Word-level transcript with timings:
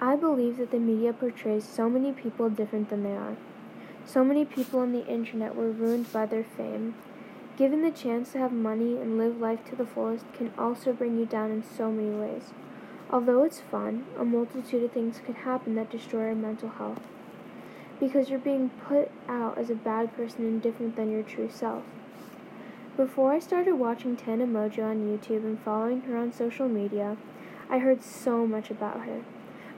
I 0.00 0.14
believe 0.14 0.58
that 0.58 0.70
the 0.70 0.78
media 0.78 1.12
portrays 1.12 1.66
so 1.66 1.90
many 1.90 2.12
people 2.12 2.48
different 2.48 2.88
than 2.88 3.02
they 3.02 3.16
are. 3.16 3.36
So 4.06 4.24
many 4.24 4.44
people 4.44 4.78
on 4.78 4.92
the 4.92 5.04
internet 5.06 5.56
were 5.56 5.70
ruined 5.70 6.12
by 6.12 6.24
their 6.24 6.44
fame. 6.44 6.94
Given 7.56 7.82
the 7.82 7.90
chance 7.90 8.30
to 8.32 8.38
have 8.38 8.52
money 8.52 8.96
and 8.96 9.18
live 9.18 9.40
life 9.40 9.64
to 9.64 9.74
the 9.74 9.84
fullest 9.84 10.24
can 10.32 10.52
also 10.56 10.92
bring 10.92 11.18
you 11.18 11.26
down 11.26 11.50
in 11.50 11.64
so 11.64 11.90
many 11.90 12.10
ways. 12.10 12.52
Although 13.10 13.42
it's 13.42 13.58
fun, 13.58 14.06
a 14.16 14.24
multitude 14.24 14.84
of 14.84 14.92
things 14.92 15.20
can 15.24 15.34
happen 15.34 15.74
that 15.74 15.90
destroy 15.90 16.26
your 16.26 16.36
mental 16.36 16.68
health. 16.68 17.00
Because 17.98 18.30
you're 18.30 18.38
being 18.38 18.70
put 18.86 19.10
out 19.28 19.58
as 19.58 19.68
a 19.68 19.74
bad 19.74 20.16
person 20.16 20.44
and 20.44 20.62
different 20.62 20.94
than 20.94 21.10
your 21.10 21.24
true 21.24 21.50
self. 21.52 21.82
Before 22.96 23.32
I 23.32 23.40
started 23.40 23.74
watching 23.74 24.16
Tana 24.16 24.46
Mongeau 24.46 24.90
on 24.90 25.08
YouTube 25.08 25.44
and 25.44 25.58
following 25.58 26.02
her 26.02 26.16
on 26.16 26.32
social 26.32 26.68
media, 26.68 27.16
I 27.68 27.78
heard 27.78 28.04
so 28.04 28.46
much 28.46 28.70
about 28.70 29.00
her. 29.00 29.22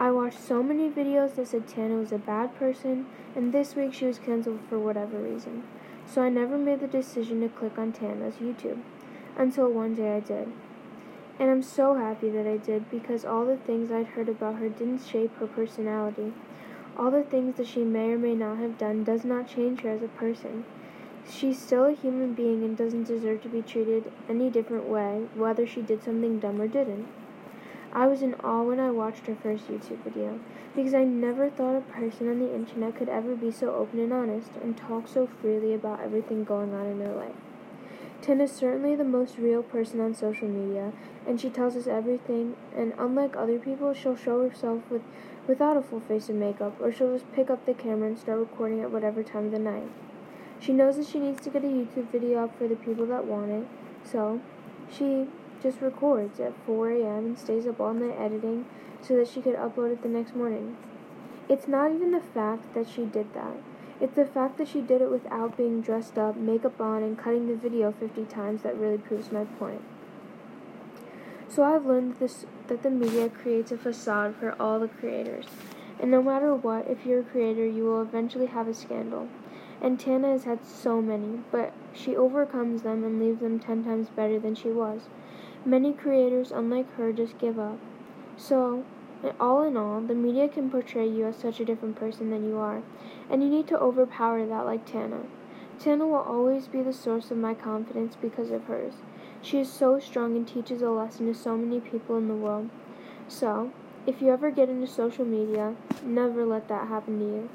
I 0.00 0.10
watched 0.10 0.40
so 0.40 0.62
many 0.62 0.88
videos 0.88 1.36
that 1.36 1.48
said 1.48 1.68
Tana 1.68 1.94
was 1.94 2.12
a 2.12 2.18
bad 2.18 2.56
person, 2.56 3.06
and 3.36 3.52
this 3.52 3.76
week 3.76 3.94
she 3.94 4.06
was 4.06 4.18
canceled 4.18 4.60
for 4.68 4.78
whatever 4.78 5.18
reason. 5.18 5.64
So 6.06 6.22
I 6.22 6.28
never 6.28 6.58
made 6.58 6.80
the 6.80 6.86
decision 6.86 7.40
to 7.40 7.48
click 7.48 7.78
on 7.78 7.92
Tana's 7.92 8.34
YouTube 8.36 8.80
until 9.36 9.70
one 9.70 9.94
day 9.94 10.16
I 10.16 10.20
did. 10.20 10.52
And 11.38 11.50
I'm 11.50 11.62
so 11.62 11.94
happy 11.94 12.28
that 12.30 12.46
I 12.46 12.56
did 12.56 12.90
because 12.90 13.24
all 13.24 13.46
the 13.46 13.56
things 13.56 13.90
I'd 13.90 14.06
heard 14.06 14.28
about 14.28 14.56
her 14.56 14.68
didn't 14.68 15.04
shape 15.04 15.36
her 15.38 15.46
personality. 15.46 16.32
All 16.96 17.10
the 17.10 17.22
things 17.22 17.56
that 17.56 17.66
she 17.66 17.84
may 17.84 18.10
or 18.10 18.18
may 18.18 18.34
not 18.34 18.58
have 18.58 18.78
done 18.78 19.04
does 19.04 19.24
not 19.24 19.48
change 19.48 19.80
her 19.80 19.90
as 19.90 20.02
a 20.02 20.08
person. 20.08 20.64
She's 21.28 21.58
still 21.58 21.86
a 21.86 21.92
human 21.92 22.34
being 22.34 22.62
and 22.64 22.76
doesn't 22.76 23.04
deserve 23.04 23.42
to 23.42 23.48
be 23.48 23.62
treated 23.62 24.12
any 24.28 24.50
different 24.50 24.88
way, 24.88 25.26
whether 25.34 25.66
she 25.66 25.80
did 25.80 26.02
something 26.02 26.38
dumb 26.38 26.60
or 26.60 26.68
didn't. 26.68 27.06
I 27.94 28.06
was 28.06 28.22
in 28.22 28.34
awe 28.36 28.62
when 28.62 28.80
I 28.80 28.90
watched 28.90 29.26
her 29.26 29.34
first 29.34 29.68
YouTube 29.68 30.02
video, 30.02 30.40
because 30.74 30.94
I 30.94 31.04
never 31.04 31.50
thought 31.50 31.76
a 31.76 31.80
person 31.82 32.28
on 32.28 32.38
the 32.38 32.54
internet 32.54 32.96
could 32.96 33.10
ever 33.10 33.36
be 33.36 33.50
so 33.50 33.74
open 33.74 34.00
and 34.00 34.12
honest 34.12 34.50
and 34.62 34.76
talk 34.76 35.06
so 35.06 35.26
freely 35.26 35.74
about 35.74 36.00
everything 36.00 36.44
going 36.44 36.72
on 36.72 36.86
in 36.86 36.98
their 36.98 37.12
life. 37.12 37.34
Tana 38.22 38.44
is 38.44 38.52
certainly 38.52 38.94
the 38.94 39.04
most 39.04 39.36
real 39.36 39.62
person 39.62 40.00
on 40.00 40.14
social 40.14 40.48
media, 40.48 40.92
and 41.26 41.40
she 41.40 41.50
tells 41.50 41.76
us 41.76 41.86
everything, 41.86 42.56
and 42.74 42.94
unlike 42.96 43.36
other 43.36 43.58
people, 43.58 43.92
she'll 43.92 44.16
show 44.16 44.48
herself 44.48 44.80
with 44.88 45.02
without 45.46 45.76
a 45.76 45.82
full 45.82 46.00
face 46.00 46.28
of 46.28 46.36
makeup, 46.36 46.80
or 46.80 46.92
she'll 46.92 47.12
just 47.12 47.30
pick 47.32 47.50
up 47.50 47.66
the 47.66 47.74
camera 47.74 48.08
and 48.08 48.18
start 48.18 48.38
recording 48.38 48.80
at 48.80 48.90
whatever 48.90 49.22
time 49.22 49.46
of 49.46 49.50
the 49.50 49.58
night. 49.58 49.90
She 50.60 50.72
knows 50.72 50.96
that 50.96 51.06
she 51.08 51.18
needs 51.18 51.42
to 51.42 51.50
get 51.50 51.64
a 51.64 51.66
YouTube 51.66 52.12
video 52.12 52.44
up 52.44 52.56
for 52.56 52.68
the 52.68 52.76
people 52.76 53.04
that 53.06 53.26
want 53.26 53.50
it, 53.50 53.66
so 54.04 54.40
she 54.88 55.26
just 55.62 55.80
records 55.80 56.40
at 56.40 56.52
4 56.66 56.90
a.m. 56.90 57.26
and 57.26 57.38
stays 57.38 57.66
up 57.66 57.80
all 57.80 57.94
night 57.94 58.16
editing 58.18 58.66
so 59.00 59.16
that 59.16 59.28
she 59.28 59.40
could 59.40 59.56
upload 59.56 59.92
it 59.92 60.02
the 60.02 60.08
next 60.08 60.34
morning. 60.34 60.76
It's 61.48 61.68
not 61.68 61.92
even 61.92 62.12
the 62.12 62.20
fact 62.20 62.74
that 62.74 62.88
she 62.88 63.04
did 63.04 63.32
that. 63.34 63.56
It's 64.00 64.16
the 64.16 64.24
fact 64.24 64.58
that 64.58 64.68
she 64.68 64.80
did 64.80 65.00
it 65.00 65.10
without 65.10 65.56
being 65.56 65.80
dressed 65.80 66.18
up, 66.18 66.36
makeup 66.36 66.80
on, 66.80 67.02
and 67.02 67.16
cutting 67.16 67.46
the 67.46 67.54
video 67.54 67.92
50 67.92 68.24
times 68.24 68.62
that 68.62 68.76
really 68.76 68.98
proves 68.98 69.30
my 69.30 69.44
point. 69.44 69.82
So 71.48 71.62
I've 71.62 71.86
learned 71.86 72.12
that, 72.12 72.18
this, 72.18 72.46
that 72.68 72.82
the 72.82 72.90
media 72.90 73.28
creates 73.28 73.70
a 73.70 73.76
facade 73.76 74.34
for 74.36 74.60
all 74.60 74.80
the 74.80 74.88
creators. 74.88 75.46
And 76.00 76.10
no 76.10 76.22
matter 76.22 76.54
what, 76.54 76.88
if 76.88 77.06
you're 77.06 77.20
a 77.20 77.24
creator, 77.24 77.66
you 77.66 77.84
will 77.84 78.02
eventually 78.02 78.46
have 78.46 78.66
a 78.66 78.74
scandal. 78.74 79.28
And 79.80 80.00
Tana 80.00 80.28
has 80.28 80.44
had 80.44 80.64
so 80.64 81.02
many, 81.02 81.40
but 81.50 81.72
she 81.92 82.16
overcomes 82.16 82.82
them 82.82 83.04
and 83.04 83.20
leaves 83.20 83.40
them 83.40 83.60
10 83.60 83.84
times 83.84 84.08
better 84.08 84.38
than 84.38 84.54
she 84.54 84.70
was. 84.70 85.02
Many 85.64 85.92
creators, 85.92 86.50
unlike 86.50 86.92
her, 86.94 87.12
just 87.12 87.38
give 87.38 87.58
up. 87.58 87.78
So, 88.36 88.84
all 89.38 89.62
in 89.62 89.76
all, 89.76 90.00
the 90.00 90.14
media 90.14 90.48
can 90.48 90.68
portray 90.68 91.06
you 91.06 91.26
as 91.26 91.36
such 91.36 91.60
a 91.60 91.64
different 91.64 91.94
person 91.94 92.30
than 92.30 92.44
you 92.44 92.58
are, 92.58 92.82
and 93.30 93.42
you 93.42 93.48
need 93.48 93.68
to 93.68 93.78
overpower 93.78 94.44
that 94.44 94.66
like 94.66 94.84
Tana. 94.84 95.20
Tana 95.78 96.06
will 96.06 96.16
always 96.16 96.66
be 96.66 96.82
the 96.82 96.92
source 96.92 97.30
of 97.30 97.36
my 97.36 97.54
confidence 97.54 98.16
because 98.20 98.50
of 98.50 98.64
hers. 98.64 98.94
She 99.40 99.60
is 99.60 99.70
so 99.70 100.00
strong 100.00 100.36
and 100.36 100.46
teaches 100.46 100.82
a 100.82 100.90
lesson 100.90 101.26
to 101.26 101.34
so 101.34 101.56
many 101.56 101.78
people 101.78 102.16
in 102.16 102.26
the 102.26 102.34
world. 102.34 102.68
So, 103.28 103.70
if 104.04 104.20
you 104.20 104.30
ever 104.32 104.50
get 104.50 104.68
into 104.68 104.88
social 104.88 105.24
media, 105.24 105.76
never 106.04 106.44
let 106.44 106.66
that 106.68 106.88
happen 106.88 107.20
to 107.20 107.24
you. 107.24 107.50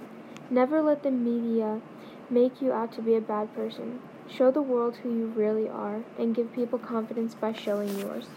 Never 0.50 0.82
let 0.82 1.04
the 1.04 1.12
media 1.12 1.82
make 2.30 2.62
you 2.62 2.72
out 2.72 2.92
to 2.94 3.02
be 3.02 3.16
a 3.16 3.22
bad 3.22 3.54
person. 3.56 4.00
Show 4.30 4.52
the 4.52 4.62
world 4.62 4.98
who 4.98 5.10
you 5.10 5.28
really 5.28 5.70
are 5.70 6.02
and 6.20 6.36
give 6.36 6.54
people 6.54 6.80
confidence 6.80 7.34
by 7.34 7.54
showing 7.54 7.98
yours. 8.00 8.28